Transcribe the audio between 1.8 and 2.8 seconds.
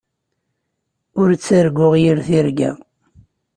yir tirga.